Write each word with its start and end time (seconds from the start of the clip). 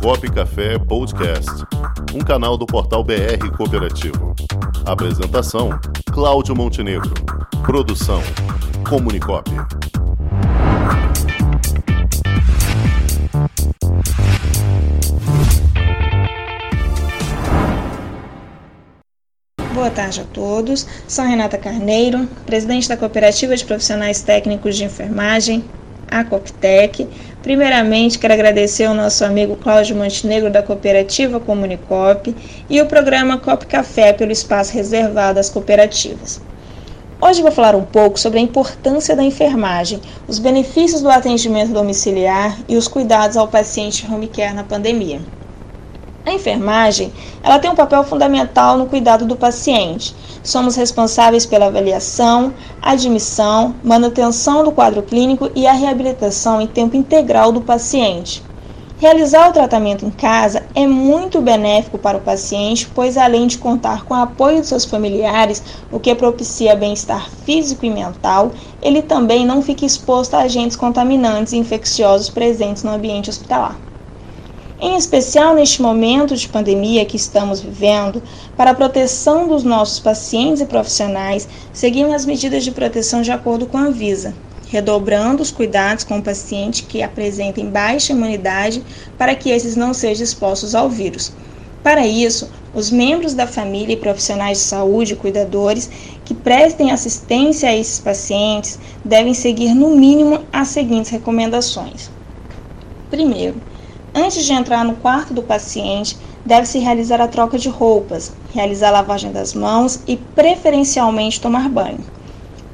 Cop 0.00 0.30
Café 0.30 0.78
Podcast, 0.78 1.50
um 2.14 2.20
canal 2.20 2.56
do 2.56 2.66
portal 2.66 3.02
BR 3.02 3.50
Cooperativo. 3.56 4.34
Apresentação: 4.84 5.70
Cláudio 6.12 6.54
Montenegro. 6.54 7.12
Produção: 7.64 8.22
Comunicop. 8.88 9.50
Boa 19.72 19.90
tarde 19.90 20.20
a 20.20 20.24
todos. 20.24 20.86
Sou 21.08 21.24
Renata 21.24 21.58
Carneiro, 21.58 22.26
presidente 22.44 22.88
da 22.88 22.96
Cooperativa 22.96 23.56
de 23.56 23.64
Profissionais 23.64 24.22
Técnicos 24.22 24.76
de 24.76 24.84
Enfermagem, 24.84 25.64
a 26.08 26.24
Coptec. 26.24 27.06
Primeiramente, 27.46 28.18
quero 28.18 28.34
agradecer 28.34 28.86
ao 28.86 28.92
nosso 28.92 29.24
amigo 29.24 29.54
Cláudio 29.54 29.94
Montenegro 29.94 30.50
da 30.50 30.64
cooperativa 30.64 31.38
Comunicop 31.38 32.34
e 32.68 32.80
o 32.80 32.86
programa 32.86 33.38
Cop 33.38 33.64
Café 33.66 34.12
pelo 34.12 34.32
espaço 34.32 34.74
reservado 34.74 35.38
às 35.38 35.48
cooperativas. 35.48 36.40
Hoje 37.20 37.42
vou 37.42 37.52
falar 37.52 37.76
um 37.76 37.84
pouco 37.84 38.18
sobre 38.18 38.40
a 38.40 38.42
importância 38.42 39.14
da 39.14 39.22
enfermagem, 39.22 40.00
os 40.26 40.40
benefícios 40.40 41.02
do 41.02 41.08
atendimento 41.08 41.72
domiciliar 41.72 42.58
e 42.68 42.76
os 42.76 42.88
cuidados 42.88 43.36
ao 43.36 43.46
paciente 43.46 44.04
home 44.12 44.26
care 44.26 44.52
na 44.52 44.64
pandemia. 44.64 45.20
A 46.26 46.32
enfermagem, 46.32 47.12
ela 47.40 47.60
tem 47.60 47.70
um 47.70 47.76
papel 47.76 48.02
fundamental 48.02 48.76
no 48.76 48.86
cuidado 48.86 49.24
do 49.24 49.36
paciente. 49.36 50.12
Somos 50.42 50.74
responsáveis 50.74 51.46
pela 51.46 51.66
avaliação, 51.66 52.52
admissão, 52.82 53.76
manutenção 53.84 54.64
do 54.64 54.72
quadro 54.72 55.04
clínico 55.04 55.48
e 55.54 55.68
a 55.68 55.72
reabilitação 55.72 56.60
em 56.60 56.66
tempo 56.66 56.96
integral 56.96 57.52
do 57.52 57.60
paciente. 57.60 58.42
Realizar 58.98 59.48
o 59.48 59.52
tratamento 59.52 60.04
em 60.04 60.10
casa 60.10 60.64
é 60.74 60.84
muito 60.84 61.40
benéfico 61.40 61.96
para 61.96 62.18
o 62.18 62.22
paciente, 62.22 62.90
pois 62.92 63.16
além 63.16 63.46
de 63.46 63.58
contar 63.58 64.04
com 64.04 64.12
o 64.12 64.16
apoio 64.16 64.60
de 64.60 64.66
seus 64.66 64.84
familiares, 64.84 65.62
o 65.92 66.00
que 66.00 66.12
propicia 66.12 66.74
bem-estar 66.74 67.30
físico 67.30 67.86
e 67.86 67.90
mental, 67.90 68.50
ele 68.82 69.00
também 69.00 69.46
não 69.46 69.62
fica 69.62 69.86
exposto 69.86 70.34
a 70.34 70.40
agentes 70.40 70.76
contaminantes 70.76 71.52
e 71.52 71.56
infecciosos 71.56 72.28
presentes 72.28 72.82
no 72.82 72.90
ambiente 72.90 73.30
hospitalar. 73.30 73.78
Em 74.78 74.94
especial 74.94 75.54
neste 75.54 75.80
momento 75.80 76.36
de 76.36 76.46
pandemia 76.46 77.06
que 77.06 77.16
estamos 77.16 77.60
vivendo, 77.60 78.22
para 78.58 78.72
a 78.72 78.74
proteção 78.74 79.48
dos 79.48 79.64
nossos 79.64 79.98
pacientes 79.98 80.60
e 80.60 80.66
profissionais, 80.66 81.48
seguimos 81.72 82.12
as 82.12 82.26
medidas 82.26 82.62
de 82.62 82.70
proteção 82.70 83.22
de 83.22 83.30
acordo 83.30 83.64
com 83.64 83.78
a 83.78 83.84
Anvisa, 83.84 84.34
redobrando 84.68 85.42
os 85.42 85.50
cuidados 85.50 86.04
com 86.04 86.18
o 86.18 86.22
paciente 86.22 86.82
que 86.82 87.02
apresentem 87.02 87.70
baixa 87.70 88.12
imunidade 88.12 88.84
para 89.16 89.34
que 89.34 89.48
esses 89.48 89.76
não 89.76 89.94
sejam 89.94 90.24
expostos 90.24 90.74
ao 90.74 90.90
vírus. 90.90 91.32
Para 91.82 92.06
isso, 92.06 92.50
os 92.74 92.90
membros 92.90 93.32
da 93.32 93.46
família 93.46 93.94
e 93.94 93.96
profissionais 93.96 94.58
de 94.58 94.64
saúde 94.64 95.14
e 95.14 95.16
cuidadores 95.16 95.88
que 96.22 96.34
prestem 96.34 96.90
assistência 96.90 97.70
a 97.70 97.74
esses 97.74 97.98
pacientes 97.98 98.78
devem 99.02 99.32
seguir 99.32 99.72
no 99.72 99.96
mínimo 99.96 100.40
as 100.52 100.68
seguintes 100.68 101.10
recomendações. 101.10 102.10
Primeiro, 103.08 103.54
Antes 104.18 104.46
de 104.46 104.52
entrar 104.54 104.82
no 104.82 104.94
quarto 104.94 105.34
do 105.34 105.42
paciente, 105.42 106.16
deve-se 106.42 106.78
realizar 106.78 107.20
a 107.20 107.28
troca 107.28 107.58
de 107.58 107.68
roupas, 107.68 108.32
realizar 108.54 108.88
a 108.88 108.92
lavagem 108.92 109.30
das 109.30 109.52
mãos 109.52 110.00
e, 110.06 110.16
preferencialmente, 110.16 111.38
tomar 111.38 111.68
banho. 111.68 111.98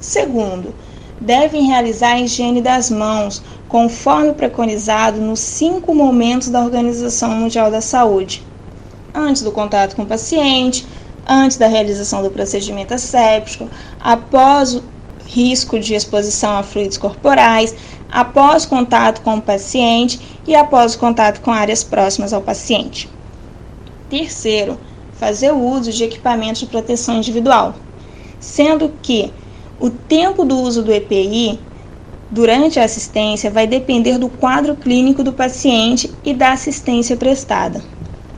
Segundo, 0.00 0.74
devem 1.20 1.68
realizar 1.68 2.14
a 2.14 2.20
higiene 2.20 2.60
das 2.60 2.90
mãos, 2.90 3.40
conforme 3.68 4.32
preconizado 4.32 5.20
nos 5.20 5.38
cinco 5.38 5.94
momentos 5.94 6.48
da 6.48 6.60
Organização 6.60 7.30
Mundial 7.30 7.70
da 7.70 7.80
Saúde: 7.80 8.44
antes 9.14 9.40
do 9.40 9.52
contato 9.52 9.94
com 9.94 10.02
o 10.02 10.06
paciente, 10.06 10.88
antes 11.24 11.56
da 11.56 11.68
realização 11.68 12.20
do 12.20 12.30
procedimento 12.30 12.94
asséptico, 12.94 13.68
após 14.00 14.74
o 14.74 14.82
risco 15.24 15.78
de 15.78 15.94
exposição 15.94 16.56
a 16.56 16.64
fluidos 16.64 16.98
corporais, 16.98 17.76
após 18.10 18.64
contato 18.64 19.20
com 19.20 19.36
o 19.36 19.42
paciente 19.42 20.20
e 20.46 20.54
após 20.54 20.96
contato 20.96 21.40
com 21.40 21.50
áreas 21.50 21.84
próximas 21.84 22.32
ao 22.32 22.40
paciente. 22.40 23.08
Terceiro, 24.08 24.78
fazer 25.12 25.52
o 25.52 25.58
uso 25.58 25.92
de 25.92 26.04
equipamentos 26.04 26.60
de 26.60 26.66
proteção 26.66 27.16
individual, 27.16 27.74
sendo 28.40 28.92
que 29.02 29.32
o 29.78 29.90
tempo 29.90 30.44
do 30.44 30.58
uso 30.58 30.82
do 30.82 30.92
EPI 30.92 31.60
durante 32.30 32.78
a 32.78 32.84
assistência 32.84 33.50
vai 33.50 33.66
depender 33.66 34.18
do 34.18 34.28
quadro 34.28 34.76
clínico 34.76 35.22
do 35.22 35.32
paciente 35.32 36.14
e 36.24 36.34
da 36.34 36.52
assistência 36.52 37.16
prestada. 37.16 37.82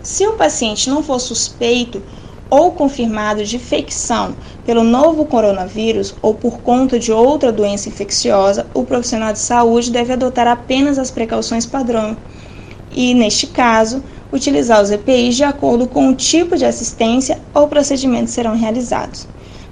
Se 0.02 0.26
o 0.26 0.32
paciente 0.32 0.88
não 0.88 1.02
for 1.02 1.18
suspeito 1.18 2.02
ou 2.50 2.72
confirmado 2.72 3.44
de 3.44 3.56
infecção 3.56 4.34
pelo 4.66 4.82
novo 4.82 5.24
coronavírus 5.24 6.14
ou 6.20 6.34
por 6.34 6.60
conta 6.60 6.98
de 6.98 7.12
outra 7.12 7.52
doença 7.52 7.88
infecciosa, 7.88 8.66
o 8.74 8.84
profissional 8.84 9.32
de 9.32 9.38
saúde 9.38 9.90
deve 9.90 10.12
adotar 10.12 10.48
apenas 10.48 10.98
as 10.98 11.10
precauções 11.10 11.64
padrão 11.64 12.16
e, 12.90 13.14
neste 13.14 13.46
caso, 13.46 14.02
utilizar 14.32 14.82
os 14.82 14.90
EPIs 14.90 15.36
de 15.36 15.44
acordo 15.44 15.86
com 15.86 16.08
o 16.08 16.14
tipo 16.14 16.56
de 16.56 16.64
assistência 16.64 17.38
ou 17.54 17.68
procedimentos 17.68 18.32
serão 18.32 18.56
realizados. 18.56 19.28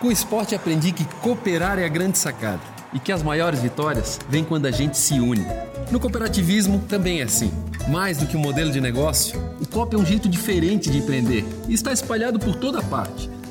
Com 0.00 0.08
o 0.08 0.12
esporte 0.12 0.54
aprendi 0.54 0.92
que 0.92 1.04
cooperar 1.22 1.78
é 1.78 1.84
a 1.84 1.88
grande 1.88 2.18
sacada 2.18 2.60
e 2.92 2.98
que 2.98 3.12
as 3.12 3.22
maiores 3.22 3.60
vitórias 3.60 4.18
vêm 4.28 4.44
quando 4.44 4.66
a 4.66 4.70
gente 4.70 4.96
se 4.96 5.14
une. 5.20 5.44
No 5.90 5.98
cooperativismo 5.98 6.80
também 6.88 7.20
é 7.20 7.24
assim. 7.24 7.52
Mais 7.88 8.18
do 8.18 8.26
que 8.26 8.36
um 8.36 8.40
modelo 8.40 8.70
de 8.70 8.80
negócio, 8.80 9.40
o 9.60 9.66
COP 9.66 9.96
é 9.96 9.98
um 9.98 10.06
jeito 10.06 10.28
diferente 10.28 10.90
de 10.90 10.98
empreender 10.98 11.44
e 11.68 11.74
está 11.74 11.92
espalhado 11.92 12.38
por 12.38 12.54
toda 12.54 12.82
parte 12.82 13.28